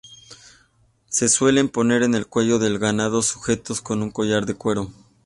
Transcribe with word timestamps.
Se 1.09 1.29
suelen 1.29 1.69
poner 1.69 2.01
en 2.01 2.15
el 2.15 2.25
cuello 2.25 2.57
del 2.57 2.79
ganado 2.79 3.21
sujetos 3.21 3.81
con 3.81 4.01
un 4.01 4.09
collar 4.09 4.47
de 4.47 4.55
cuero. 4.55 4.91